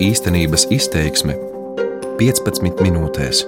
Īstenības 0.00 0.62
izteiksme 0.72 1.34
15 2.16 2.78
minūtēs. 2.80 3.42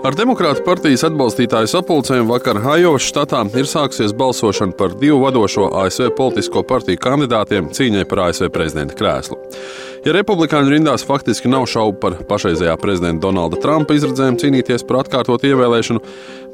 Ar 0.00 0.16
Demokrātu 0.16 0.64
partijas 0.64 1.04
atbalstītāju 1.04 1.68
sapulcēm 1.68 2.30
vakar 2.30 2.62
Hajovas 2.64 3.04
štatā 3.10 3.42
ir 3.52 3.68
sākusies 3.68 4.16
balsošana 4.16 4.72
par 4.80 4.96
divu 4.96 5.20
vadošo 5.26 5.68
ASV 5.82 6.08
politisko 6.16 6.64
partiju 6.64 7.02
kandidātiem 7.04 7.68
cīņai 7.68 8.06
par 8.08 8.30
ASV 8.30 8.48
prezidenta 8.54 8.96
krēslu. 8.96 9.36
Ja 10.06 10.12
republikāņu 10.14 10.70
rindās 10.70 11.02
faktiski 11.02 11.50
nav 11.50 11.64
šaubu 11.66 11.96
par 11.98 12.14
pašreizējā 12.28 12.76
prezidenta 12.78 13.24
Donalda 13.24 13.58
Trumpa 13.58 13.96
izredzēm 13.96 14.36
cīnīties 14.38 14.84
par 14.86 15.00
atkārtotu 15.00 15.48
ievēlēšanu, 15.48 15.98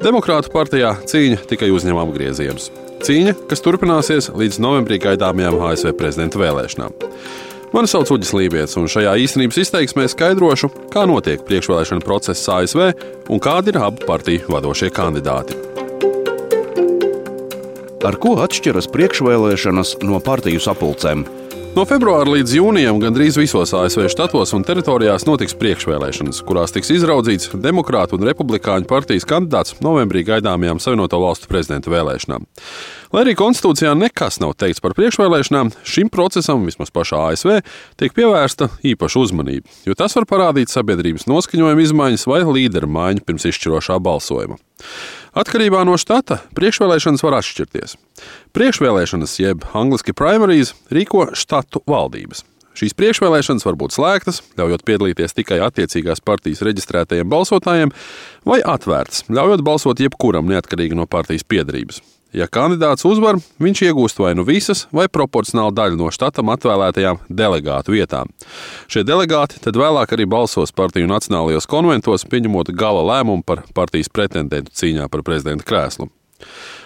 Demokrātu 0.01 0.49
partijā 0.49 0.95
cīņa 1.05 1.43
tikai 1.51 1.69
uzņem 1.69 1.99
apgriezienus. 2.01 2.71
Cīņa, 3.05 3.35
kas 3.51 3.61
turpināsies 3.61 4.31
līdz 4.33 4.57
novembrī 4.63 4.97
gaidāmajām 5.03 5.59
ASV 5.67 5.91
prezidenta 5.99 6.41
vēlēšanām. 6.41 6.95
Mani 7.77 7.91
sauc 7.93 8.09
Uģis 8.15 8.33
Lībijams, 8.39 8.73
un 8.81 8.89
šajā 8.89 9.13
īstenības 9.21 9.61
izteiksmē 9.67 10.07
skaidrošu, 10.09 10.71
kā 10.89 11.05
notiek 11.09 11.45
priekšvēlēšana 11.45 12.01
process 12.07 12.49
ASV 12.49 12.87
un 13.29 13.43
kādi 13.43 13.69
ir 13.69 13.79
abu 13.85 14.01
partiju 14.09 14.49
vadošie 14.49 14.89
kandidāti. 14.97 15.61
Ar 18.01 18.17
ko 18.17 18.33
atšķiras 18.41 18.89
priekšvēlēšanas 18.97 19.99
no 20.09 20.17
partiju 20.25 20.65
sapulcēm? 20.65 21.27
No 21.73 21.87
februāra 21.89 22.29
līdz 22.29 22.51
jūnijam 22.53 22.99
gandrīz 23.01 23.33
visos 23.39 23.71
ASV 23.73 24.03
štatos 24.13 24.51
un 24.53 24.61
teritorijās 24.61 25.23
notiks 25.25 25.55
priekšvēlēšanas, 25.57 26.43
kurās 26.45 26.69
tiks 26.75 26.91
izraudzīts 26.93 27.49
Demokrātu 27.57 28.19
un 28.19 28.27
Republikāņu 28.29 28.85
partijas 28.85 29.25
kandidāts 29.25 29.79
novembrī 29.81 30.21
gaidāmajām 30.27 30.77
Savienoto 30.83 31.17
Valstu 31.23 31.49
prezidenta 31.49 31.89
vēlēšanām. 31.89 32.45
Lai 33.09 33.23
arī 33.23 33.33
konstitūcijā 33.39 33.95
nekas 33.97 34.37
nav 34.43 34.53
teikts 34.61 34.83
par 34.85 34.93
priekšvēlēšanām, 34.99 35.73
šim 35.81 36.13
procesam, 36.13 36.61
vismaz 36.69 36.93
pašā 36.93 37.23
ASV, 37.31 37.55
tiek 37.97 38.13
pievērsta 38.13 38.69
īpaša 38.93 39.25
uzmanība, 39.25 39.65
jo 39.89 39.97
tas 39.97 40.13
var 40.19 40.29
parādīt 40.29 40.69
sabiedrības 40.69 41.25
noskaņojuma 41.25 41.87
izmaiņas 41.87 42.29
vai 42.29 42.43
līderu 42.51 42.93
maiņu 42.99 43.25
pirms 43.25 43.49
izšķirošā 43.49 43.97
balsojuma. 43.97 44.61
Atkarībā 45.33 45.79
no 45.81 45.95
štata 45.97 46.43
priekšvēlēšanas 46.53 47.23
var 47.25 47.39
atšķirties. 47.39 47.95
Priekšvēlēšanas, 48.53 49.31
jeb 49.41 49.65
angļuiski 49.73 50.13
primaries, 50.13 50.75
rīko 50.93 51.31
štatu 51.33 51.81
valdības. 51.89 52.43
Šīs 52.77 52.93
priekšvēlēšanas 52.97 53.65
var 53.65 53.77
būt 53.81 53.97
slēgtas, 53.97 54.43
ļaujot 54.57 54.85
piedalīties 54.85 55.33
tikai 55.37 55.57
attiecīgās 55.65 56.21
partijas 56.25 56.61
reģistrētajiem 56.65 57.33
balsotājiem, 57.33 57.93
vai 58.45 58.61
atvērtas, 58.61 59.25
ļaujot 59.33 59.65
balsot 59.65 60.05
jebkuram 60.05 60.49
neatkarīgi 60.53 60.97
no 60.97 61.09
partijas 61.09 61.45
piedarības. 61.49 62.01
Ja 62.33 62.47
kandidāts 62.49 63.05
uzvar, 63.05 63.37
viņš 63.61 63.83
iegūst 63.85 64.17
vai 64.17 64.31
nu 64.33 64.41
visas, 64.47 64.87
vai 64.89 65.05
proporcionāli 65.05 65.75
daļu 65.77 65.99
no 65.99 66.09
štatam 66.13 66.49
atvēlētajām 66.55 67.19
delegātu 67.29 67.93
vietām. 67.93 68.31
Šie 68.89 69.03
delegāti 69.05 69.61
tad 69.61 69.77
vēlāk 69.77 70.15
arī 70.15 70.25
balsos 70.25 70.73
partiju 70.73 71.09
nacionālajos 71.11 71.69
konventos, 71.69 72.25
pieņemot 72.25 72.71
gala 72.73 73.03
lēmumu 73.11 73.45
par 73.45 73.61
partijas 73.77 74.09
pretendentu 74.09 74.73
cīņā 74.73 75.05
par 75.13 75.21
prezidenta 75.27 75.67
krēslu. 75.67 76.09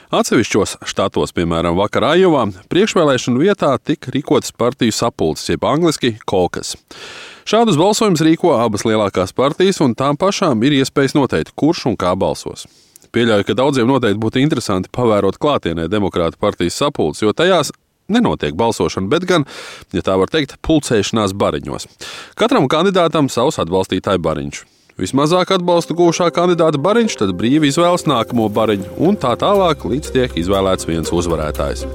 Atsevišķos 0.07 0.77
štatos, 0.87 1.33
piemēram, 1.35 1.75
vakarā 1.79 2.13
Ajovā, 2.15 2.45
priekšvēlēšanu 2.71 3.41
vietā 3.43 3.73
tika 3.83 4.11
rīkotas 4.11 4.51
partiju 4.55 4.95
sapulces, 4.95 5.49
jeb 5.51 5.63
angļuiski 5.67 6.13
kokas. 6.27 6.75
Šādus 7.47 7.79
balsojumus 7.79 8.23
rīko 8.23 8.51
abas 8.55 8.83
lielākās 8.87 9.35
partijas, 9.35 9.79
un 9.83 9.95
tām 9.99 10.19
pašām 10.19 10.63
ir 10.67 10.79
iespējas 10.79 11.15
noteikt, 11.15 11.55
kurš 11.59 11.89
un 11.91 11.99
kā 11.99 12.15
balsos. 12.19 12.67
Pieļauju, 13.17 13.47
ka 13.47 13.55
daudziem 13.57 13.87
noteikti 13.89 14.21
būtu 14.21 14.37
interesanti 14.43 14.91
pavērot 14.93 15.39
klātienē 15.41 15.87
Demokrāta 15.89 16.37
partijas 16.37 16.75
sapulces, 16.77 17.23
jo 17.23 17.31
tajās 17.33 17.71
nenotiek 18.13 18.53
balsošana, 18.53 19.09
bet 19.09 19.25
gan, 19.25 19.47
ja 19.95 20.03
tā 20.05 20.19
var 20.21 20.29
teikt, 20.29 20.59
pulcēšanās 20.61 21.33
bariņos. 21.33 21.87
Katram 22.37 22.67
kandidātam 22.69 23.25
savs 23.33 23.57
atbalstītāju 23.63 24.21
bariņš. 24.21 24.59
Vismazāk 25.01 25.55
atbalstu 25.57 25.97
gūšā 25.97 26.29
kandidāta 26.33 26.77
bariņš 26.81 27.17
tad 27.23 27.33
brīvi 27.37 27.71
izvēlas 27.73 28.05
nākamo 28.05 28.51
bariņu, 28.53 28.93
un 29.09 29.17
tā 29.17 29.33
tālāk, 29.41 29.87
līdz 29.89 30.13
tiek 30.13 30.37
izvēlēts 30.37 30.85
viens 30.89 31.09
uzvarētājs. 31.09 31.87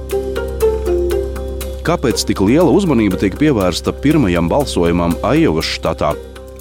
Kāpēc 1.87 2.27
tik 2.27 2.43
liela 2.43 2.67
uzmanība 2.71 3.23
tiek 3.23 3.39
pievērsta 3.39 3.95
pirmajam 4.03 4.51
balsojumam 4.51 5.15
Ajovas 5.23 5.71
štatā? 5.79 6.13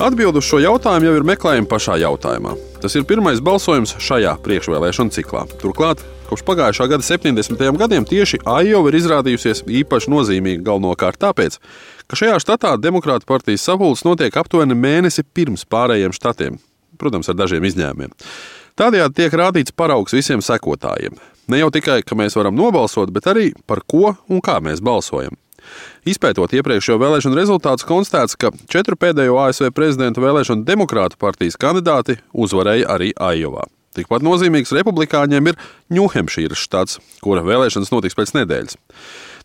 Atbilde 0.03 0.41
uz 0.41 0.47
šo 0.49 0.59
jautājumu 0.59 1.07
jau 1.07 1.13
ir 1.15 1.23
meklējama 1.23 1.69
pašā 1.71 1.95
jautājumā. 2.03 2.57
Tas 2.83 2.97
ir 2.99 3.05
pirmais 3.07 3.39
balsojums 3.39 3.93
šajā 4.03 4.33
priekšvēlēšana 4.43 5.15
ciklā. 5.15 5.45
Turklāt, 5.61 6.01
kopš 6.27 6.43
pagājušā 6.49 6.89
gada 6.91 7.07
70. 7.07 7.63
gadiem 7.79 8.07
tieši 8.11 8.41
Aiova 8.51 8.91
ir 8.91 8.97
izrādījusies 8.99 9.63
īpaši 9.83 10.11
nozīmīga 10.11 10.65
galvenokārt 10.67 11.21
tāpēc, 11.23 11.61
ka 12.11 12.19
šajā 12.19 12.41
štatā 12.43 12.73
Demokrāta 12.83 13.29
partijas 13.31 13.63
sapulces 13.69 14.03
notiek 14.03 14.35
aptuveni 14.43 14.75
mēnesi 14.75 15.23
pirms 15.23 15.63
pārējiem 15.71 16.17
štatiem, 16.19 16.59
protams, 16.99 17.31
ar 17.31 17.39
dažiem 17.39 17.71
izņēmumiem. 17.71 18.11
Tādējādi 18.83 19.21
tiek 19.21 19.39
rādīts 19.39 19.77
paraugs 19.77 20.19
visiem 20.19 20.43
sekotājiem. 20.43 21.15
Ne 21.47 21.63
jau 21.63 21.71
tikai, 21.71 22.01
ka 22.03 22.19
mēs 22.19 22.35
varam 22.35 22.59
nobalsot, 22.59 23.15
bet 23.15 23.31
arī 23.31 23.53
par 23.71 23.87
ko 23.87 24.17
un 24.27 24.43
kā 24.43 24.59
mēs 24.67 24.83
balsojam. 24.83 25.39
Izpētot 26.09 26.55
iepriekšējo 26.59 26.99
vēlēšanu 27.03 27.39
rezultātus, 27.39 27.87
konstatēts, 27.89 28.39
ka 28.39 28.51
četru 28.73 28.99
pēdējo 28.99 29.39
ASV 29.45 29.71
prezidenta 29.77 30.23
vēlēšanu 30.25 30.67
demokrātu 30.69 31.21
partijas 31.21 31.61
kandidāti 31.61 32.19
uzvarēja 32.33 32.91
arī 32.97 33.13
Ajovā. 33.17 33.69
Tikpat 33.93 34.25
nozīmīgs 34.25 34.73
republikāņiem 34.73 35.53
ir 35.53 35.59
Ņūhempšīras 35.93 36.65
štats, 36.65 36.97
kura 37.21 37.45
vēlēšanas 37.45 37.93
notiks 37.93 38.17
pēc 38.17 38.33
nedēļas. 38.39 38.79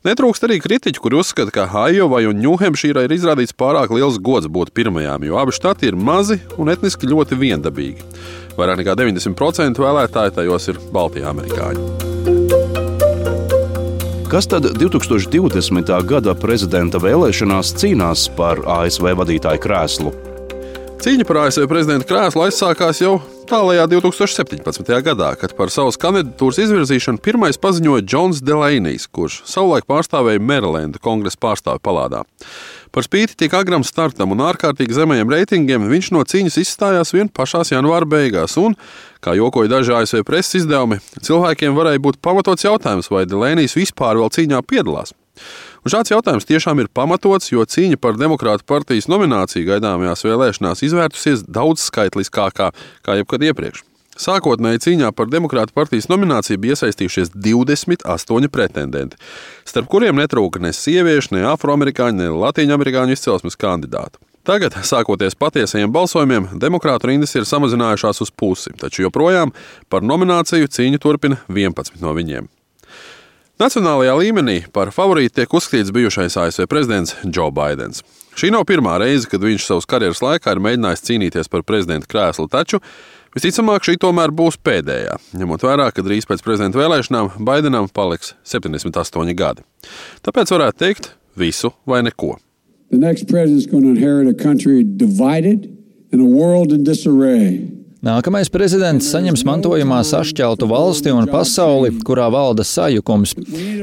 Netrūkst 0.07 0.45
arī 0.47 0.59
kritiķu, 0.63 1.01
kuri 1.03 1.19
uzskata, 1.19 1.51
ka 1.51 1.67
Ajovai 1.83 2.23
un 2.29 2.39
Ņūhempšīrai 2.45 3.07
ir 3.09 3.15
izrādīts 3.17 3.55
pārāk 3.57 3.91
liels 3.91 4.21
gods 4.23 4.47
būt 4.47 4.71
pirmajām, 4.77 5.27
jo 5.27 5.39
abi 5.41 5.55
štati 5.57 5.91
ir 5.91 5.99
mazi 5.99 6.39
un 6.55 6.71
etniski 6.71 7.09
ļoti 7.11 7.39
viendabīgi. 7.43 8.11
Vairāk 8.57 8.85
nekā 8.85 8.95
90% 9.03 9.83
vēlētāji 9.83 10.37
tajos 10.39 10.71
ir 10.71 10.85
Baltijas 10.95 11.33
amerikāņi. 11.33 12.06
Kas 14.27 14.47
tad 14.47 14.65
2020. 14.75 15.87
gada 16.03 16.33
prezidenta 16.35 16.99
vēlēšanās 16.99 17.69
cīnās 17.79 18.25
par 18.35 18.59
ASV 18.67 19.13
vadītāju 19.15 19.61
krēslu? 19.63 20.11
Cīņa 20.99 21.23
par 21.29 21.39
ASV 21.45 21.63
prezidenta 21.71 22.09
krēslu 22.09 22.43
aizsākās 22.43 22.99
jau 22.99 23.13
tālākajā 23.47 23.85
2017. 23.93 24.91
gadā, 25.05 25.29
kad 25.39 25.55
par 25.55 25.71
savas 25.71 25.95
kandidatūras 26.01 26.59
izvirzīšanu 26.65 27.23
pirmais 27.23 27.55
paziņoja 27.55 28.03
Džons 28.03 28.43
Delainijs, 28.43 29.07
kurš 29.07 29.45
savulaik 29.47 29.87
pārstāvēja 29.87 30.43
Marylandu 30.43 30.99
kongresa 30.99 31.39
pārstāvju 31.47 31.85
palādā. 31.87 32.25
Par 32.95 33.05
spīti 33.05 33.35
tik 33.43 33.53
agram 33.57 33.85
startam 33.87 34.33
un 34.35 34.43
ārkārtīgi 34.47 34.95
zemajiem 34.97 35.31
reitingiem, 35.33 35.87
viņš 35.91 36.11
no 36.15 36.23
cīņas 36.27 36.59
izstājās 36.63 37.13
vien 37.15 37.29
pašās 37.29 37.73
janvāra 37.73 38.07
beigās. 38.09 38.57
Un, 38.61 38.77
kā 39.23 39.35
jokoja 39.37 39.71
daži 39.75 39.95
ASV 39.97 40.23
preses 40.27 40.63
izdevumi, 40.63 40.99
cilvēkiem 41.21 41.77
varēja 41.77 42.03
būt 42.03 42.21
pamatots 42.23 42.67
jautājums, 42.67 43.11
vai 43.13 43.25
Delēnijas 43.29 43.77
vispār 43.77 44.19
vēl 44.19 44.33
cīņā 44.37 44.63
piedalās. 44.67 45.15
Un 45.85 45.93
šāds 45.93 46.11
jautājums 46.11 46.47
tiešām 46.49 46.81
ir 46.83 46.89
pamatots, 46.91 47.51
jo 47.53 47.63
cīņa 47.63 47.99
par 48.01 48.17
Demokrātu 48.19 48.65
partijas 48.67 49.07
nomināciju 49.11 49.69
gaidāmajās 49.69 50.25
vēlēšanās 50.27 50.83
izvērtusies 50.83 51.45
daudz 51.47 51.85
skaitliskākā 51.87 52.73
kā 53.05 53.19
jebkad 53.21 53.45
iepriekš. 53.47 53.86
Sākotnēji 54.17 54.81
cīņā 54.85 55.11
par 55.13 55.29
Demokrātu 55.29 55.75
partijas 55.77 56.09
nomināciju 56.09 56.59
bija 56.61 56.77
iesaistījušies 56.77 57.33
28 57.35 58.49
pretendenti, 58.53 59.19
starp 59.67 59.89
kuriem 59.91 60.17
netrūka 60.17 60.61
ne 60.63 60.73
sieviešu, 60.73 61.35
ne 61.37 61.45
afroamerikāņu, 61.51 62.23
ne 62.23 62.31
latīņamerikāņu 62.33 63.17
izcelsmes 63.17 63.59
kandidātu. 63.59 64.19
Tagad, 64.47 64.77
sākoties 64.87 65.35
patiesajiem 65.35 65.91
balsojumiem, 65.91 66.53
demokrātu 66.55 67.09
rindas 67.09 67.35
ir 67.35 67.43
samazinājušās 67.45 68.21
uz 68.23 68.29
pusi, 68.31 68.71
taču 68.79 69.03
joprojām 69.03 69.51
par 69.91 70.05
nomināciju 70.07 70.69
cīņu 70.71 71.01
turpina 71.03 71.41
11 71.51 71.99
no 71.99 72.13
viņiem. 72.15 72.47
Nacionālajā 73.57 74.13
līmenī 74.19 74.59
par 74.69 74.93
favorītu 74.93 75.39
tiek 75.39 75.53
uzskatīts 75.59 75.91
bijušais 75.91 76.35
ASV 76.37 76.67
prezidents 76.69 77.15
Joe 77.25 77.49
Bidenis. 77.51 78.03
Šī 78.37 78.51
nav 78.53 78.67
pirmā 78.69 78.99
reize, 79.01 79.25
kad 79.25 79.41
viņš 79.41 79.63
savas 79.65 79.87
karjeras 79.89 80.21
laikā 80.21 80.53
ir 80.53 80.61
mēģinājis 80.61 81.03
cīnīties 81.07 81.49
par 81.49 81.63
prezidenta 81.65 82.05
krēslu, 82.07 82.45
taču 82.53 82.77
Visticamāk, 83.35 83.83
šī 83.83 83.97
tomēr 84.01 84.31
būs 84.35 84.55
pēdējā, 84.63 85.17
ņemot 85.37 85.65
vērā, 85.67 85.89
ka 85.91 86.03
drīz 86.05 86.27
pēc 86.29 86.43
prezidenta 86.45 86.79
vēlēšanām 86.79 87.33
Baidenam 87.47 87.89
paliks 87.91 88.33
78 88.47 89.35
gadi. 89.37 89.65
Tāpēc 90.25 90.53
varētu 90.55 90.83
teikt, 90.83 91.11
visu 91.37 91.73
vai 91.89 92.03
neko. 92.07 92.37
Nākamais 98.05 98.49
prezidents 98.53 99.07
saņems 99.09 99.41
mantojumā 99.47 100.03
sašķeltu 100.05 100.67
valsti 100.69 101.09
un 101.15 101.25
pasauli, 101.31 101.89
kurā 102.05 102.27
valda 102.29 102.61
sajukums. 102.67 103.33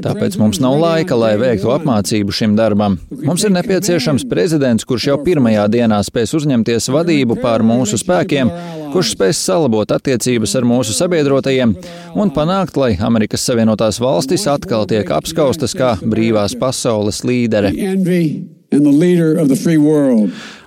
Tāpēc 0.05 0.37
mums 0.39 0.61
nav 0.63 0.77
laika, 0.79 1.17
lai 1.19 1.33
veiktu 1.41 1.73
apmācību 1.75 2.35
šim 2.35 2.55
darbam. 2.55 3.01
Mums 3.11 3.43
ir 3.43 3.55
nepieciešams 3.57 4.27
prezidents, 4.31 4.87
kurš 4.87 5.09
jau 5.11 5.19
pirmajā 5.27 5.67
dienā 5.75 5.99
spēs 6.07 6.37
uzņemties 6.39 6.89
vadību 6.95 7.41
pār 7.43 7.67
mūsu 7.67 7.99
spēkiem, 7.99 8.55
kurš 8.95 9.17
spēs 9.17 9.43
salabot 9.51 9.91
attiecības 9.99 10.55
ar 10.61 10.69
mūsu 10.71 10.95
sabiedrotajiem 10.95 11.75
un 12.15 12.35
panākt, 12.35 12.79
lai 12.79 12.95
Amerikas 13.03 13.43
Savienotās 13.49 13.99
valstis 14.03 14.47
atkal 14.51 14.87
tiek 14.91 15.11
apskaustas 15.11 15.75
kā 15.75 15.97
brīvās 16.07 16.55
pasaules 16.61 17.25
līdere 17.27 17.75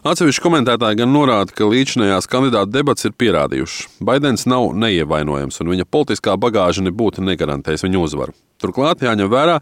Atsevišķi 0.08 0.40
komentētāji 0.40 1.02
gan 1.02 1.10
norāda, 1.12 1.52
ka 1.52 1.66
līdzinājās 1.68 2.30
kandidātu 2.32 2.72
debats 2.72 3.04
ir 3.04 3.12
pierādījušas. 3.20 3.98
Baidens 4.08 4.46
nav 4.48 4.70
neievainojams, 4.80 5.58
un 5.60 5.72
viņa 5.74 5.88
politiskā 5.92 6.38
bagāža 6.40 6.86
nebūtu 6.86 7.26
negarantēs 7.28 7.84
viņa 7.84 8.00
uzvaru. 8.06 8.36
Turklāt 8.64 9.04
jāņem 9.04 9.28
vērā, 9.28 9.58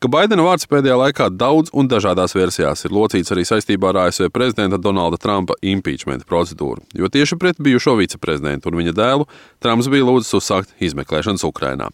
ka 0.00 0.08
Baidena 0.08 0.46
vārds 0.46 0.64
pēdējā 0.70 0.96
laikā 1.02 1.28
daudz 1.36 1.74
un 1.76 1.90
dažādās 1.90 2.32
versijās 2.38 2.86
ir 2.88 2.96
locīts 2.96 3.34
arī 3.34 3.44
saistībā 3.44 3.92
ar 3.92 4.00
ASV 4.06 4.30
prezidenta 4.32 4.80
Donalda 4.80 5.20
Trumpa 5.20 5.58
impeachment 5.60 6.24
procedūru, 6.24 6.80
jo 6.96 7.12
tieši 7.12 7.36
pret 7.36 7.60
bijušo 7.60 7.98
viceprezidentu 8.00 8.72
un 8.72 8.80
viņa 8.80 8.96
dēlu 8.96 9.28
Trumps 9.60 9.90
bija 9.92 10.08
lūdzis 10.08 10.38
uzsākt 10.40 10.72
izmeklēšanas 10.80 11.44
Ukrainā. 11.50 11.92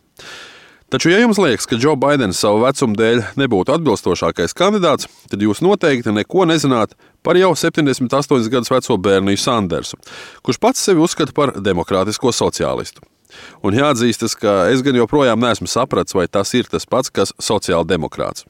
Taču, 0.86 1.10
ja 1.10 1.18
jums 1.18 1.38
liekas, 1.42 1.66
ka 1.66 1.74
Džo 1.76 1.96
Baidens 1.98 2.38
savu 2.38 2.60
vecumu 2.62 2.94
dēļ 2.94 3.22
nebūtu 3.40 3.74
atbilstošākais 3.74 4.54
kandidāts, 4.54 5.08
tad 5.26 5.42
jūs 5.42 5.58
noteikti 5.64 6.14
neko 6.14 6.46
nezināt 6.46 6.94
par 7.26 7.34
jau 7.34 7.50
78 7.58 8.46
gadus 8.52 8.70
veco 8.70 8.94
Bērniju 9.02 9.40
Sandersu, 9.42 9.98
kurš 10.46 10.60
pats 10.62 10.86
sevi 10.86 11.02
uzskata 11.02 11.34
par 11.34 11.56
demokrātisko 11.58 12.30
sociālistu. 12.30 13.02
Un 13.66 13.74
jāatzīstas, 13.74 14.38
ka 14.38 14.68
es 14.70 14.86
gan 14.86 14.94
joprojām 14.94 15.42
neesmu 15.42 15.66
sapratis, 15.66 16.14
vai 16.14 16.28
tas 16.30 16.54
ir 16.54 16.70
tas 16.70 16.86
pats, 16.86 17.10
kas 17.10 17.34
sociāldemokrāts. 17.42 18.46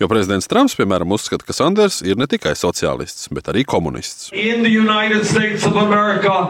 Jo 0.00 0.08
prezidents 0.08 0.48
Trumps, 0.48 0.76
piemēram, 0.80 1.12
uzskata, 1.12 1.44
ka 1.44 1.52
Sanders 1.52 2.00
ir 2.00 2.16
ne 2.16 2.24
tikai 2.30 2.56
sociālists, 2.56 3.28
bet 3.28 3.52
arī 3.52 3.68
komunists. 3.68 4.30
America, 5.84 6.40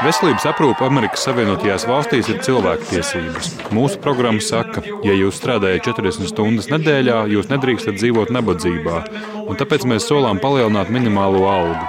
Veselības 0.00 0.46
aprūpe 0.48 0.86
Amerikas 0.86 1.26
Savienotajās 1.26 1.82
valstīs 1.84 2.30
ir 2.32 2.38
cilvēktiesības. 2.40 3.50
Mūsu 3.76 3.98
programma 4.00 4.40
saka, 4.40 4.80
ja 5.04 5.12
jūs 5.12 5.36
strādājat 5.36 5.90
40 5.90 6.30
stundas 6.30 6.70
nedēļā, 6.72 7.18
jūs 7.28 7.50
nedrīkstat 7.50 7.98
dzīvot 7.98 8.32
nabadzībā, 8.32 9.02
un 9.44 9.60
tāpēc 9.60 9.84
mēs 9.90 10.08
solām 10.08 10.40
palielināt 10.40 10.88
minimālo 10.88 11.44
algu. 11.52 11.84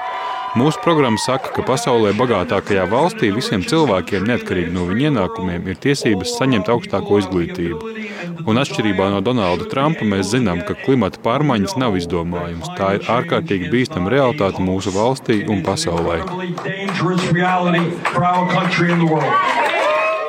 Mūsu 0.60 0.82
programma 0.84 1.16
saka, 1.24 1.54
ka 1.56 1.64
pasaulē 1.64 2.12
bagātākajā 2.20 2.84
valstī 2.92 3.32
visiem 3.32 3.64
cilvēkiem, 3.64 4.28
neatkarīgi 4.28 4.76
no 4.76 4.84
viņu 4.90 5.08
ienākumiem, 5.08 5.72
ir 5.72 5.80
tiesības 5.80 6.36
saņemt 6.36 6.68
augstāko 6.74 7.22
izglītību. 7.24 8.01
Un 8.48 8.62
atšķirībā 8.62 9.10
no 9.14 9.22
Donalda 9.26 9.68
Trumpa 9.72 10.06
mēs 10.08 10.32
zinām, 10.34 10.62
ka 10.68 10.76
klimata 10.84 11.22
pārmaiņas 11.26 11.78
nav 11.82 11.98
izdomājums. 12.00 12.70
Tā 12.78 12.96
ir 12.98 13.10
ārkārtīgi 13.12 13.72
bīstama 13.74 14.12
realitāte 14.14 14.64
mūsu 14.64 14.94
valstī 14.96 15.42
un 15.50 15.64
pasaulē. 15.66 16.22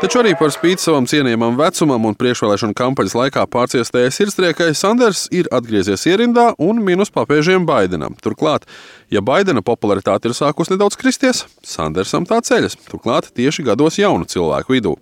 Taču 0.03 0.19
arī 0.19 0.33
par 0.35 0.51
spīti 0.51 0.83
savam 0.83 1.05
cienījamam 1.07 1.55
vecumam 1.55 2.09
un 2.09 2.17
priekšvēlēšanu 2.19 2.75
kampaņas 2.75 3.13
laikā 3.15 3.45
pārciestējai 3.53 4.11
sirdstriekai 4.11 4.73
Sanders 4.75 5.29
ir 5.31 5.47
atgriezies 5.55 6.03
ierindā 6.11 6.49
un 6.59 6.81
minus 6.83 7.13
papēžiem 7.15 7.63
Baidenam. 7.69 8.17
Turklāt, 8.19 8.67
ja 9.15 9.23
Baidena 9.23 9.63
popularitāte 9.63 10.27
ir 10.27 10.35
sākusi 10.35 10.75
nedaudz 10.75 10.99
kristies, 10.99 11.45
Sandersam 11.63 12.27
tā 12.27 12.41
ceļas, 12.43 12.75
turklāt 12.89 13.31
tieši 13.39 13.63
gados 13.71 14.01
jaunu 14.03 14.27
cilvēku 14.27 14.75
vidū. 14.75 14.97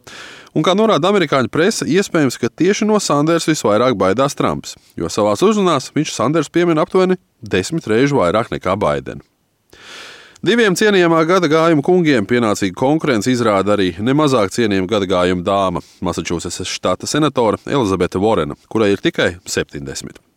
Un 0.55 0.65
kā 0.67 0.75
norāda 0.75 1.11
amerikāņu 1.13 1.51
presa, 1.53 1.87
iespējams, 1.87 2.39
ka 2.41 2.51
tieši 2.51 2.89
no 2.89 2.99
Sanders 2.99 3.47
visvairāk 3.47 3.95
baidās 3.99 4.35
Trumps, 4.39 4.75
jo 4.99 5.11
savā 5.13 5.37
uzrunās 5.39 5.91
viņš 5.95 6.15
Sanders 6.17 6.51
piemin 6.51 6.81
aptuveni 6.83 7.21
desmit 7.41 7.87
reizes 7.87 8.17
vairāk 8.17 8.51
nekā 8.51 8.75
Baidena. 8.81 9.23
Diviem 10.41 10.73
cienījamā 10.73 11.21
gada 11.29 11.51
gājuma 11.53 11.85
kungiem 11.85 12.25
pienācīga 12.25 12.73
konkurence 12.81 13.29
izrāda 13.29 13.75
arī 13.75 13.91
nemazāk 14.01 14.55
cienījama 14.55 14.89
gada 14.89 15.09
gājuma 15.11 15.45
dāma, 15.45 15.85
Massachusetts 16.01 16.65
štata 16.65 17.07
senatore 17.07 17.61
Elizabete 17.69 18.19
Vorena, 18.19 18.57
kurai 18.73 18.95
ir 18.95 19.05
tikai 19.05 19.35
70. 19.45 20.30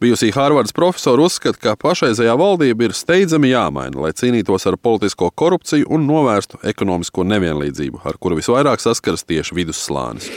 Bijusī 0.00 0.30
Hārvardas 0.34 0.74
profesora 0.76 1.24
uzskata, 1.26 1.58
ka 1.60 1.74
pašreizējā 1.80 2.36
valdība 2.40 2.88
ir 2.88 2.96
steidzami 2.96 3.52
jāmaina, 3.52 3.98
lai 4.04 4.12
cīnītos 4.16 4.66
ar 4.70 4.78
politisko 4.80 5.30
korupciju 5.30 5.90
un 5.90 6.06
novērstu 6.08 6.62
ekonomisko 6.72 7.26
nevienlīdzību, 7.28 8.04
ar 8.04 8.20
kuru 8.20 8.40
visvairāk 8.40 8.82
saskaras 8.82 9.26
tieši 9.26 9.58
vidusslānis. 9.58 10.30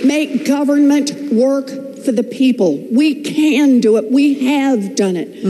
Make 0.00 0.46
government 0.48 1.12
work 1.30 1.89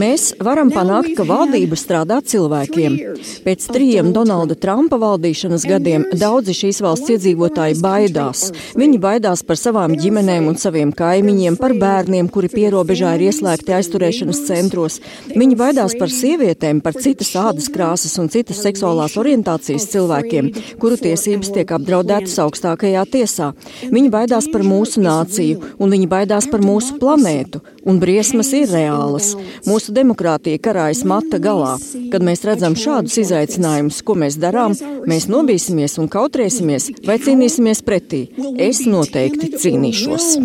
Mēs 0.01 0.31
varam 0.43 0.71
panākt, 0.73 1.13
ka 1.17 1.25
valdība 1.27 1.77
strādā 1.79 2.19
cilvēkiem. 2.25 2.97
Pēc 3.45 3.67
trījiem 3.73 4.11
Donalda 4.15 4.55
Trumpa 4.59 4.99
valdīšanas 5.01 5.65
gadiem 5.69 6.05
daudzi 6.17 6.55
šīs 6.57 6.81
valsts 6.83 7.13
iedzīvotāji 7.15 7.79
baidās. 7.83 8.47
Viņi 8.77 8.99
baidās 9.01 9.43
par 9.47 9.59
savām 9.59 9.95
ģimenēm 9.99 10.49
un 10.51 10.59
saviem 10.61 10.93
kaimiņiem, 10.95 11.57
par 11.61 11.75
bērniem, 11.77 12.29
kuri 12.31 12.51
pierobežā 12.53 13.15
ir 13.17 13.27
ieslēgti 13.29 13.75
aizturēšanas 13.77 14.43
centros. 14.47 14.99
Viņi 15.31 15.57
baidās 15.59 15.95
par 15.99 16.13
sievietēm, 16.13 16.81
par 16.85 16.97
citas 16.99 17.33
ādas 17.39 17.69
krāsas 17.73 18.17
un 18.21 18.29
citas 18.33 18.61
seksuālās 18.65 19.17
orientācijas 19.21 19.89
cilvēkiem, 19.93 20.51
kuru 20.81 20.99
tiesības 21.01 21.53
tiek 21.55 21.75
apdraudētas 21.77 22.37
augstākajā 22.45 23.05
tiesā. 23.11 23.51
Viņi 23.91 24.13
baidās 24.13 24.47
par 24.51 24.65
mūsu 24.67 25.03
nāciju 25.03 25.75
un 25.81 25.93
viņi 25.93 26.09
baidās 26.11 26.40
baidās 26.41 26.49
par 26.51 26.61
mūsu 26.63 26.97
planētu, 26.99 27.61
un 27.85 27.99
briesmas 27.99 28.51
ir 28.53 28.69
reālas. 28.69 29.35
Mūsu 29.65 29.93
demokrātija 29.93 30.59
karājas 30.59 31.03
mata 31.05 31.39
galā. 31.39 31.77
Kad 32.11 32.21
mēs 32.23 32.43
redzam 32.45 32.75
šādus 32.75 33.17
izaicinājumus, 33.21 34.01
ko 34.03 34.15
mēs 34.15 34.37
darām, 34.37 34.73
mēs 35.05 35.27
nobīsimies 35.27 35.99
un 35.99 36.09
kautrēsimies 36.09 37.05
vai 37.05 37.19
cīnīsimies 37.19 37.83
pretī. 37.83 38.29
Es 38.57 38.85
noteikti 38.85 39.53
cīnīšos. 39.57 40.39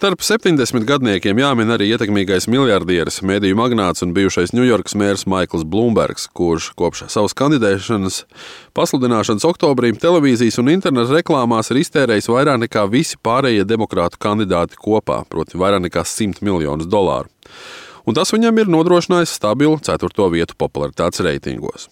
Starp 0.00 0.22
70 0.24 0.86
gadniekiem 0.88 1.36
jāmin 1.42 1.74
arī 1.74 1.90
ietekmīgais 1.92 2.46
miljardieris, 2.48 3.18
mediju 3.20 3.58
magnāts 3.58 4.00
un 4.00 4.14
bijušais 4.16 4.54
Ņujorkas 4.56 4.96
mērs 4.96 5.26
Maikls 5.28 5.66
Blūmbergs, 5.68 6.24
kurš 6.32 6.70
kopš 6.72 7.02
savas 7.12 7.36
kandidēšanas 7.36 8.22
pasludināšanas 8.72 9.44
oktobrī 9.44 9.92
televīzijas 10.00 10.56
un 10.64 10.72
interneta 10.72 11.18
reklāmās 11.18 11.68
ir 11.68 11.82
iztērējis 11.82 12.30
vairāk 12.32 12.62
nekā 12.64 12.86
visi 12.88 13.20
pārējie 13.20 13.68
demokrātu 13.68 14.16
kandidāti 14.24 14.80
kopā, 14.80 15.20
proti 15.28 15.60
vairāk 15.60 15.84
nekā 15.90 16.08
100 16.08 16.40
miljonus 16.48 16.88
dolāru. 16.88 17.28
Un 18.08 18.16
tas 18.16 18.32
viņam 18.32 18.64
ir 18.64 18.72
nodrošinājis 18.72 19.36
stabilu 19.36 19.76
4. 19.84 20.30
vietu 20.32 20.56
popularitātes 20.56 21.20
reitingos. 21.28 21.90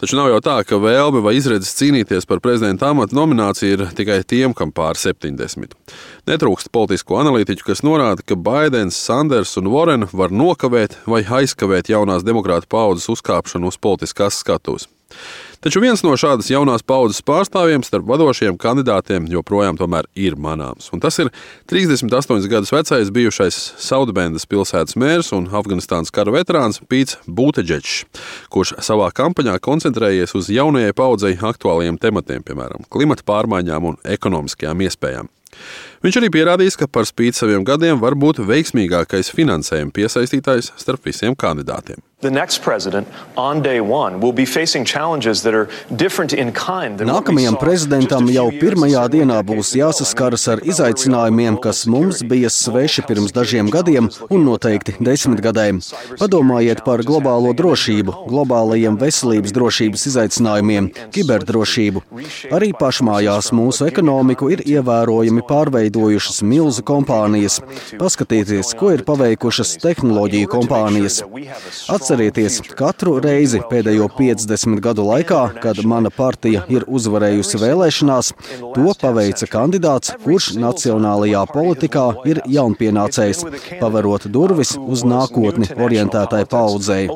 Taču 0.00 0.16
nav 0.16 0.30
jau 0.30 0.38
tā, 0.44 0.56
ka 0.64 0.78
vēlme 0.80 1.20
vai 1.24 1.34
izredzes 1.36 1.74
cīnīties 1.76 2.28
par 2.30 2.40
prezidenta 2.44 2.88
amatu 2.92 3.16
nomināciju 3.18 3.74
ir 3.74 3.82
tikai 3.98 4.20
tiem, 4.24 4.54
kam 4.56 4.72
pār 4.72 4.96
70. 5.00 5.74
Netrūkst 6.30 6.70
politisko 6.72 7.18
analītiķu, 7.20 7.66
kas 7.66 7.84
norāda, 7.86 8.24
ka 8.24 8.38
Baidens, 8.38 8.96
Sanders 8.96 9.56
un 9.60 9.68
Warren 9.72 10.08
var 10.12 10.32
nokavēt 10.32 11.00
vai 11.10 11.24
aizkavēt 11.40 11.92
jaunās 11.92 12.24
demokrāta 12.26 12.70
paudzes 12.70 13.10
uzkāpšanu 13.12 13.72
uz 13.72 13.80
politiskās 13.82 14.40
skatuves. 14.40 14.88
Taču 15.60 15.82
viens 15.84 16.00
no 16.00 16.14
šādas 16.16 16.46
jaunās 16.48 16.80
paudzes 16.88 17.20
pārstāvjiem 17.28 17.82
starp 17.84 18.06
vadošajiem 18.08 18.56
kandidātiem 18.56 19.26
joprojām 19.28 19.76
ir 20.16 20.36
manāms. 20.40 20.86
Un 20.88 21.02
tas 21.04 21.18
ir 21.20 21.28
38 21.68 22.48
gadus 22.48 22.72
vecais 22.72 23.10
bijušais 23.12 23.58
Saudbendas 23.76 24.48
pilsētas 24.48 24.96
mērs 24.96 25.34
un 25.36 25.50
Afganistānas 25.52 26.08
kara 26.10 26.32
veterāns 26.32 26.80
Pīts 26.88 27.18
Būteģečs, 27.28 28.06
kurš 28.48 28.72
savā 28.80 29.10
kampaņā 29.12 29.58
koncentrējies 29.60 30.32
uz 30.32 30.48
jaunajai 30.48 30.96
paudzei 30.96 31.34
aktuāliem 31.36 32.00
tematiem, 32.00 32.40
piemēram, 32.40 32.88
klimata 32.88 33.28
pārmaiņām 33.28 33.92
un 33.92 34.00
ekonomiskajām 34.16 34.80
iespējām. 34.88 35.28
Viņš 36.00 36.16
arī 36.16 36.30
pierādījis, 36.32 36.78
ka 36.80 36.86
par 36.88 37.04
spīti 37.04 37.36
saviem 37.36 37.60
gadiem 37.68 37.98
var 38.00 38.14
būt 38.16 38.40
veiksmīgākais 38.48 39.28
finansējuma 39.36 39.92
piesaistītājs 39.92 40.72
starp 40.80 41.04
visiem 41.04 41.36
kandidātiem. 41.36 42.00
Nākamajam 47.00 47.56
prezidentam 47.56 48.26
jau 48.28 48.44
pirmajā 48.60 49.04
dienā 49.14 49.38
būs 49.48 49.70
jāsaskaras 49.78 50.44
ar 50.52 50.60
izaicinājumiem, 50.60 51.56
kas 51.64 51.86
mums 51.88 52.20
bija 52.20 52.50
sveši 52.52 53.06
pirms 53.08 53.32
dažiem 53.32 53.70
gadiem 53.72 54.10
un 54.28 54.44
noteikti 54.44 54.98
desmitgadēm. 55.00 55.80
Padomājiet 56.20 56.84
par 56.84 57.00
globālo 57.08 57.54
drošību, 57.56 58.12
globālajiem 58.28 59.00
veselības 59.00 59.56
drošības 59.56 60.06
izaicinājumiem, 60.12 60.90
kiberdrošību. 61.16 62.04
Arī 62.52 62.74
pašmājās 62.76 63.48
mūsu 63.56 63.88
ekonomiku 63.88 64.52
ir 64.52 64.60
ievērojami 64.68 65.48
pārveidojušas 65.90 66.42
milzu 66.42 66.82
kompānijas. 66.82 67.60
Paskatieties, 67.98 68.74
ko 68.78 68.92
ir 68.94 69.04
paveikušas 69.04 69.78
tehnoloģiju 69.82 70.48
kompānijas. 70.48 71.22
Atcerieties, 71.88 72.60
katru 72.76 73.20
reizi 73.20 73.60
pēdējo 73.60 74.08
50 74.16 74.80
gadu 74.80 75.02
laikā, 75.04 75.60
kad 75.60 75.82
mana 75.84 76.10
partija 76.10 76.64
ir 76.68 76.84
uzvarējusi 76.86 77.60
vēlēšanās, 77.60 78.32
to 78.74 78.94
paveica 79.00 79.46
kandidāts, 79.50 80.14
kurš 80.24 80.54
nacionālajā 80.56 81.44
politikā 81.50 82.06
ir 82.26 82.42
jaunpienācējs, 82.46 83.44
paverot 83.80 84.28
durvis 84.28 84.76
uz 84.78 85.04
nākotni 85.04 85.70
orientētai 85.76 86.46
paudzei. 86.46 87.08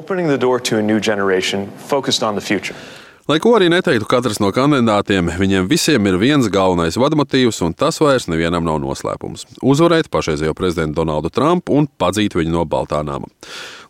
Lai 3.24 3.38
ko 3.40 3.54
arī 3.56 3.70
neteiktu 3.72 4.04
katrs 4.04 4.36
no 4.36 4.50
kandidātiem, 4.52 5.30
viņiem 5.40 5.64
visiem 5.64 6.04
ir 6.10 6.18
viens 6.20 6.44
galvenais 6.52 6.98
vadmotīvs, 7.00 7.62
un 7.64 7.72
tas 7.72 7.96
vairs 8.02 8.26
nevienam 8.28 8.66
nav 8.66 8.82
noslēpums- 8.82 9.46
uzvarēt 9.72 10.10
pašreizējo 10.12 10.52
prezidentu 10.52 11.00
Donaldu 11.00 11.30
Trumpu 11.32 11.72
un 11.72 11.88
padzīt 11.88 12.36
viņu 12.36 12.52
no 12.52 12.66
Baltānām. 12.68 13.24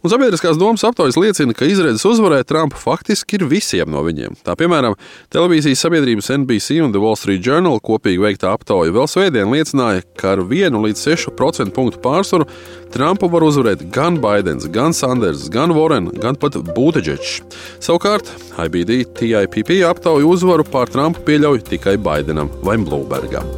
Un 0.04 0.12
sabiedriskās 0.12 0.58
domas 0.60 0.82
aptaujas 0.84 1.16
liecina, 1.16 1.54
ka 1.56 1.64
izredzes 1.64 2.02
uzvarēt 2.04 2.50
Trumpu 2.50 2.76
faktiski 2.76 3.38
ir 3.38 3.46
visiem 3.48 3.88
no 3.88 4.02
viņiem. 4.04 4.34
Tā 4.44 4.52
piemēram, 4.60 4.98
televīzijas 5.32 5.80
sabiedrības 5.86 6.28
NBC 6.34 6.76
un 6.84 6.92
The 6.92 7.00
Wall 7.00 7.16
Street 7.16 7.40
Journal 7.40 7.80
kopīgi 7.80 8.20
veiktā 8.20 8.52
aptauja 8.52 8.92
vēl 8.92 9.08
svētdien 9.08 9.48
liecināja, 9.48 10.04
ka 10.20 10.34
ar 10.34 10.44
1 10.44 10.76
līdz 10.84 11.06
6 11.08 11.32
procentu 11.40 11.72
punktu 11.78 12.02
pārsvaru 12.04 12.44
Trumpu 12.92 13.32
var 13.32 13.48
uzvarēt 13.48 13.88
gan 13.96 14.20
Baidens, 14.20 14.68
gan 14.68 14.92
Sanders, 14.92 15.48
gan 15.48 15.72
Warren, 15.72 16.12
gan 16.20 16.36
pat 16.36 16.60
Būteģečs. 16.60 17.40
Savukārt 17.88 18.28
IBD 18.60 19.06
TIPP 19.16 19.78
aptauja 19.88 20.28
uzvaru 20.28 20.68
pār 20.68 20.92
Trumpu 20.92 21.24
pieļauj 21.24 21.64
tikai 21.72 21.96
Baidenam 21.96 22.52
vai 22.60 22.76
Bloombergam. 22.76 23.48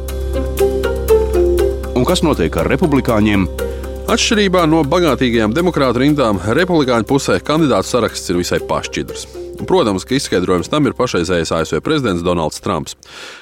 Un 1.91 2.07
kas 2.07 2.23
notiek 2.23 2.55
ar 2.55 2.71
republikāņiem? 2.71 3.66
Atšķirībā 4.07 4.61
no 4.71 4.85
bagātīgajām 4.87 5.51
demokrātu 5.51 5.99
rindām, 5.99 6.37
republikāņu 6.55 7.03
pusē 7.09 7.33
kandidātu 7.43 7.89
saraksts 7.89 8.31
ir 8.31 8.37
visai 8.39 8.61
pašķidrs. 8.63 9.25
Protams, 9.67 10.05
ka 10.07 10.15
izskaidrojums 10.15 10.71
tam 10.71 10.87
ir 10.87 10.95
pašreizējais 10.95 11.51
ASV 11.57 11.81
prezidents 11.83 12.23
Donalds 12.23 12.63
Trumps, 12.63 12.95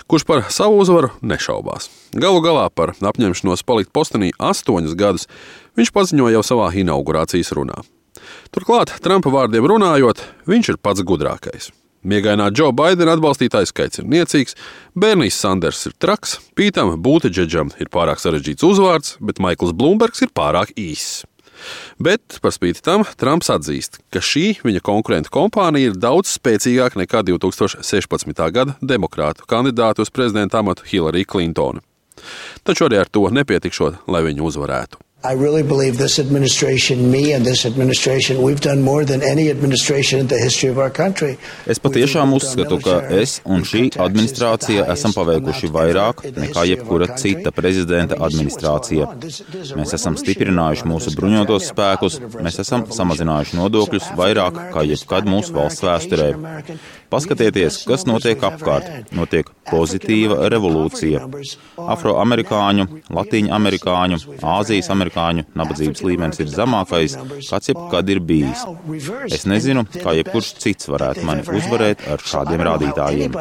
kurš 0.10 0.26
par 0.26 0.42
savu 0.50 0.82
uzvaru 0.82 1.12
nešaubās. 1.22 1.92
Galu 2.18 2.42
galā 2.42 2.66
par 2.74 2.96
apņemšanos 2.98 3.62
palikt 3.62 3.94
postenī 3.94 4.32
astoņus 4.42 4.98
gadus 4.98 5.30
viņš 5.78 5.94
paziņoja 5.94 6.40
jau 6.40 6.46
savā 6.50 6.74
inaugurācijas 6.82 7.54
runā. 7.54 7.84
Turklāt, 8.50 8.98
Trumpa 9.06 9.30
vārdiem 9.38 9.70
runājot, 9.70 10.26
viņš 10.50 10.74
ir 10.74 10.82
pats 10.82 11.06
gudrākais. 11.06 11.76
Miegainā 12.06 12.52
Džo 12.54 12.70
Baidena 12.76 13.16
atbalstītājs 13.18 13.72
skaits 13.74 14.02
ir 14.02 14.10
niecīgs, 14.10 14.54
Bernijs 14.94 15.40
Sanders 15.42 15.86
ir 15.90 15.96
traks, 15.98 16.38
Pītam 16.58 16.94
Būteģeģam 17.02 17.74
ir 17.82 17.90
pārāk 17.94 18.22
sarežģīts 18.22 18.66
uzvārds, 18.68 19.16
bet 19.26 19.42
Maikls 19.42 19.74
Blūmbergs 19.74 20.22
ir 20.22 20.34
pārāk 20.38 20.76
īss. 20.78 21.24
Bet, 21.98 22.38
par 22.44 22.54
spīti 22.54 22.84
tam, 22.86 23.06
Trumps 23.18 23.50
atzīst, 23.54 24.02
ka 24.14 24.22
šī 24.22 24.60
viņa 24.66 24.84
konkurenta 24.86 25.32
kompānija 25.34 25.92
ir 25.92 25.98
daudz 25.98 26.36
spēcīgāka 26.36 27.00
nekā 27.02 27.24
2016. 27.32 28.46
gada 28.54 28.76
demokrātu 28.84 29.48
kandidātu 29.50 30.06
uz 30.06 30.14
prezidenta 30.14 30.62
amatu 30.62 30.86
Hillary 30.92 31.26
Clintonu. 31.26 31.82
Taču 32.68 32.88
arī 32.88 33.02
ar 33.02 33.10
to 33.12 33.26
nepietikšot, 33.34 34.06
lai 34.12 34.24
viņu 34.28 34.46
uzvarētu. 34.52 35.05
I 35.26 35.34
really 35.34 35.64
believe 35.64 35.98
this 35.98 36.20
administration, 36.20 37.10
me 37.10 37.34
and 37.34 37.44
this 37.46 37.66
administration, 37.66 38.44
we've 38.44 38.62
done 38.62 38.82
more 38.82 39.04
than 39.06 39.24
any 39.24 39.50
administration 39.50 40.20
in 40.20 40.28
the 40.28 40.38
history 40.38 40.70
of 40.70 40.78
our 40.78 40.92
country. 40.92 41.38
Es 41.66 41.80
patiešām 41.82 42.34
uzskatu, 42.38 42.78
ka 42.78 43.00
es 43.10 43.40
un 43.42 43.66
šī 43.66 43.88
administrācija 44.06 44.86
esam 44.94 45.16
paveikuši 45.18 45.72
vairāk 45.74 46.22
nekā 46.36 46.66
jebkura 46.70 47.10
cita 47.18 47.50
prezidenta 47.56 48.20
administrācija. 48.28 49.08
Mēs 49.80 49.96
esam 49.98 50.20
stiprinājuši 50.22 50.86
mūsu 50.94 51.16
bruņotos 51.18 51.72
spēkus, 51.72 52.20
mēs 52.38 52.62
esam 52.62 52.86
samazinājuši 52.94 53.58
nodokļus 53.58 54.12
vairāk 54.20 54.62
kā 54.78 54.86
jebkad 54.86 55.26
mūsu 55.26 55.58
valsts 55.58 55.86
vēsturē. 55.90 56.30
Paskatieties, 57.10 57.82
kas 57.90 58.06
notiek 58.06 58.42
apkārt. 58.46 59.10
Notiek 59.16 59.50
pozitīva 59.70 60.50
revolūcija. 60.54 61.26
Afroamerikāņu, 61.96 62.88
latīņu 63.14 63.54
amerikāņu, 63.56 64.22
Āzijas 64.56 64.90
amerikāņu 64.94 65.15
nabadzības 65.16 66.04
līmenis 66.06 66.42
ir 66.44 66.52
zemākais, 66.52 67.18
kāds 67.50 67.72
jebkad 67.72 68.12
ir 68.14 68.20
bijis. 68.20 68.66
Es 69.32 69.48
nezinu, 69.50 69.86
kā 69.96 70.16
jebkurš 70.20 70.54
cits 70.62 70.92
varētu 70.92 71.26
mani 71.28 71.46
uzvarēt 71.48 72.06
ar 72.12 72.24
šādiem 72.24 72.62
rādītājiem. 72.70 73.32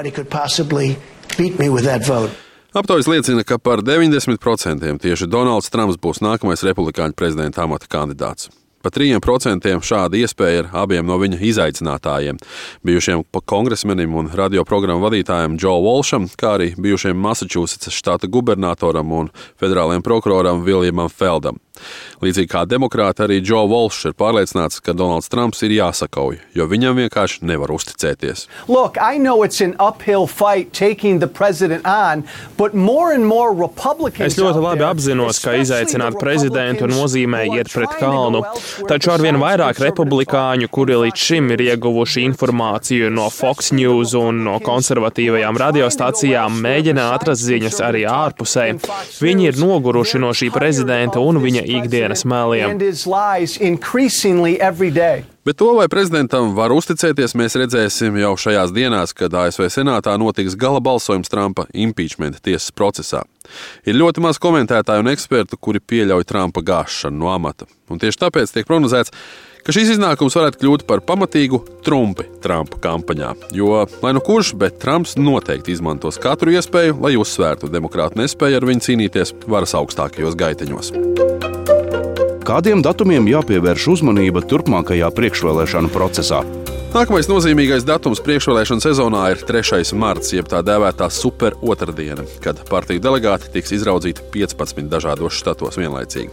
Aptaujas 2.75 3.07
liecina, 3.07 3.45
ka 3.47 3.59
par 3.63 3.85
90% 3.87 4.99
tieši 5.03 5.31
Donalds 5.31 5.71
Trumps 5.71 6.01
būs 6.03 6.19
nākamais 6.25 6.65
republikāņu 6.67 7.15
prezidenta 7.15 7.63
amata 7.63 7.87
kandidāts. 7.91 8.51
Pa 8.85 8.91
3% 8.93 9.71
šāda 9.81 10.19
iespēja 10.21 10.59
ir 10.61 10.67
abiem 10.77 11.07
no 11.09 11.17
viņa 11.17 11.39
izaicinātājiem, 11.49 12.37
bijušiem 12.85 13.23
kongresmenim 13.49 14.13
un 14.21 14.29
radioprogrammu 14.37 15.07
vadītājam 15.07 15.57
Džo 15.57 15.79
Walšam, 15.87 16.29
kā 16.37 16.59
arī 16.59 16.75
bijušiem 16.77 17.17
Massachusetts 17.17 17.89
štata 17.97 18.29
gubernatoram 18.29 19.15
un 19.17 19.33
federālajiem 19.57 20.05
prokuroram 20.05 20.61
Viljamam 20.69 21.09
Feldam. 21.09 21.57
Līdzīgi 22.25 22.51
kā 22.51 22.63
demokrāti, 22.69 23.25
arī 23.27 23.41
Džo 23.45 23.65
Volšs 23.69 24.11
ir 24.11 24.15
pārliecināts, 24.19 24.81
ka 24.85 24.95
Donalds 24.97 25.29
Trumps 25.33 25.63
ir 25.67 25.75
jāsakauj, 25.75 26.39
jo 26.57 26.67
viņam 26.71 27.01
vienkārši 27.03 27.45
nevar 27.49 27.73
uzticēties. 27.75 28.47
Look, 28.71 29.01
es 34.25 34.39
ļoti 34.39 34.63
labi 34.63 34.87
apzinos, 34.87 35.41
ka 35.43 35.57
izaicināt 35.61 36.19
prezidentu 36.21 36.89
nozīmē 36.91 37.45
iet 37.59 37.73
pret 37.75 37.99
kalnu, 38.01 38.45
taču 38.89 39.13
arvien 39.15 39.39
vairāk 39.43 39.83
republikāņu, 39.83 40.71
kuri 40.73 41.01
līdz 41.05 41.27
šim 41.27 41.51
ir 41.57 41.65
ieguvuši 41.67 42.25
informāciju 42.31 43.11
no 43.13 43.29
Fox 43.35 43.73
News 43.77 44.15
un 44.19 44.45
no 44.47 44.57
konservatīvajām 44.65 45.59
radiostacijām, 45.61 46.61
mēģina 46.65 47.11
atrast 47.19 47.45
ziņas 47.45 47.81
arī 47.85 48.05
ārpusē. 48.09 48.71
Viņi 49.21 49.51
ir 49.51 49.61
noguruši 49.61 50.23
no 50.23 50.33
šī 50.37 50.51
prezidenta 50.55 51.23
un 51.25 51.43
viņa 51.43 51.64
ikdienas 51.65 52.25
meliem. 52.29 52.79
Bet 55.45 55.59
to, 55.61 55.75
vai 55.77 55.91
prezidentam 55.93 56.55
var 56.57 56.73
uzticēties, 56.73 57.35
mēs 57.37 57.59
redzēsim 57.61 58.17
jau 58.17 58.33
šajās 58.41 58.73
dienās, 58.73 59.13
kad 59.13 59.35
ASV 59.37 59.67
Senātā 59.69 60.15
notiks 60.17 60.57
gala 60.57 60.81
balsojums 60.81 61.29
Trumpa 61.29 61.67
impeachment 61.77 62.39
tiesas 62.41 62.73
procesā. 62.73 63.21
Ir 63.85 63.99
ļoti 64.01 64.25
maz 64.25 64.41
komentētāju 64.41 65.05
un 65.05 65.13
ekspertu, 65.13 65.61
kuri 65.61 65.85
pieļauj 65.85 66.25
Trumpa 66.31 66.65
gāšanu 66.65 67.21
no 67.21 67.29
amata. 67.35 67.69
Un 67.93 68.01
tieši 68.01 68.23
tāpēc 68.25 68.55
tiek 68.57 68.71
prognozēts, 68.71 69.13
ka 69.67 69.77
šis 69.77 69.99
iznākums 69.99 70.37
varētu 70.41 70.63
kļūt 70.63 70.87
par 70.89 71.05
pamatīgu 71.05 71.61
trumpi 71.85 72.25
Trumpa 72.41 72.81
kampaņā. 72.89 73.35
Jo, 73.53 73.85
lai 74.01 74.17
nu 74.17 74.25
kurš, 74.25 74.55
bet 74.57 74.81
Trumps 74.81 75.19
noteikti 75.21 75.77
izmantos 75.77 76.17
katru 76.25 76.57
iespēju, 76.57 76.97
lai 77.05 77.19
uzsvērtu 77.21 77.69
demokrātu 77.69 78.23
nespēju 78.25 78.63
ar 78.63 78.73
viņu 78.73 78.89
cīnīties 78.89 79.37
varas 79.45 79.77
augstākajos 79.77 80.41
gaiteņos. 80.41 80.95
Kādiem 82.45 82.83
datumiem 82.85 83.25
jāpievērš 83.25 83.87
uzmanība 83.95 84.43
turpmākajā 84.45 85.07
priekšvēlēšanu 85.17 85.89
procesā? 85.95 86.43
Nākamais 86.93 87.31
nozīmīgais 87.31 87.87
datums 87.89 88.21
priekšvēlēšana 88.21 88.85
sezonā 88.85 89.23
ir 89.33 89.41
3. 89.49 89.81
marts, 89.97 90.35
jeb 90.37 90.51
tā 90.53 90.61
dēvētā 90.61 91.09
super 91.09 91.57
otrdiena, 91.65 92.27
kad 92.45 92.61
partiju 92.69 93.01
delegāti 93.01 93.49
tiks 93.55 93.73
izraudzīti 93.79 94.29
15 94.37 94.93
dažādos 94.93 95.41
štatos 95.41 95.81
vienlaicīgi. 95.81 96.29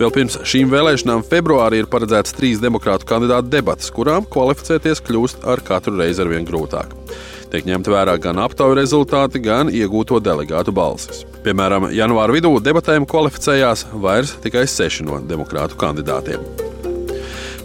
Vēl 0.00 0.14
pirms 0.16 0.40
šīm 0.40 0.72
vēlēšanām 0.72 1.28
februārī 1.28 1.82
ir 1.84 1.92
paredzēts 1.92 2.32
trīs 2.40 2.64
demokrātu 2.64 3.04
kandidātu 3.12 3.52
debatas, 3.52 3.92
kurām 3.92 4.24
kvalificēties 4.24 5.04
kļūst 5.04 5.44
ar 5.52 5.60
katru 5.68 6.00
reizi 6.00 6.24
ar 6.24 6.32
vien 6.32 6.48
grūtāk. 6.48 6.96
Tiek 7.52 7.66
ņemt 7.68 7.90
vērā 7.92 8.16
gan 8.22 8.40
aptauju 8.42 8.76
rezultāti, 8.78 9.42
gan 9.42 9.70
iegūto 9.70 10.18
delegātu 10.22 10.74
balsis. 10.74 11.24
Piemēram, 11.46 11.90
janvāra 11.94 12.34
vidū 12.34 12.56
debatēm 12.62 13.06
kvalificējās 13.06 13.86
vairs 14.02 14.36
tikai 14.42 14.66
seši 14.70 15.06
no 15.06 15.20
demokrātu 15.22 15.78
kandidātiem. 15.78 16.42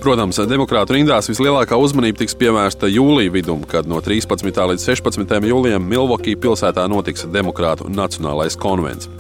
Protams, 0.01 0.39
demokrātu 0.49 0.95
rindās 0.95 1.27
vislielākā 1.29 1.77
uzmanība 1.77 2.23
tiks 2.23 2.33
pievērsta 2.41 2.89
jūlijā 2.89 3.33
vidum, 3.35 3.61
kad 3.69 3.85
no 3.85 3.99
13. 4.01 4.49
līdz 4.49 4.85
16. 4.87 5.45
jūlijam 5.45 5.85
Milvokī 5.85 6.33
pilsētā 6.41 6.87
notiks 6.89 7.27
Demokrātu 7.29 7.85
Nacionālais 7.85 8.57
konvents. 8.57 9.11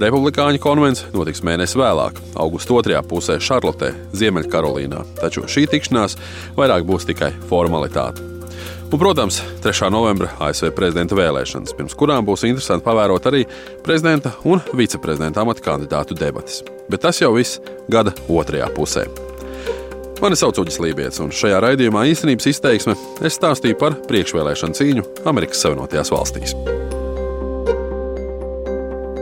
Republikāņu 0.00 0.64
konvents 0.64 1.04
notiks 1.12 1.44
mēnesi 1.44 1.76
vēlāk, 1.76 2.24
augusta 2.40 2.80
otrajā 2.80 3.04
pusē 3.04 3.36
Šarlotē, 3.36 3.92
Ziemeļkarolīnā, 4.16 5.04
taču 5.20 5.44
šī 5.44 5.68
tikšanās 5.76 6.16
vairāk 6.56 6.88
būs 6.88 7.04
tikai 7.12 7.34
formalitāte. 7.50 8.33
Un, 8.94 8.98
protams, 8.98 9.42
3. 9.62 9.88
novembra 9.90 10.28
ASV 10.38 10.68
prezidenta 10.70 11.16
vēlēšanas, 11.18 11.72
pirms 11.74 11.96
kurām 11.98 12.22
būs 12.22 12.44
interesanti 12.46 12.86
pavērot 12.86 13.24
arī 13.26 13.40
prezidenta 13.82 14.30
un 14.46 14.62
viceprezidenta 14.78 15.42
amata 15.42 15.64
kandidātu 15.64 16.14
debatas. 16.14 16.60
Bet 16.86 17.02
tas 17.02 17.18
jau 17.18 17.32
viss 17.34 17.58
gada 17.90 18.14
otrajā 18.30 18.70
pusē. 18.76 19.08
Mani 20.22 20.38
sauc 20.38 20.62
Uģis 20.62 20.78
Lībijams, 20.78 21.18
un 21.26 21.34
šajā 21.34 21.58
raidījumā 21.66 22.06
īstenības 22.12 22.46
izteiksme 22.52 22.94
es 23.26 23.34
stāstīju 23.34 23.82
par 23.82 23.98
priekšvēlēšanu 24.06 24.78
cīņu 24.78 25.06
Amerikas 25.26 25.66
Savienotajās 25.66 26.14
valstīs. 26.14 26.54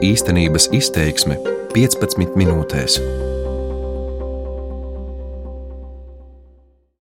Īstenības 0.05 0.69
izteiksme 0.69 1.41
15 1.73 2.37
minūtēs. 2.37 3.01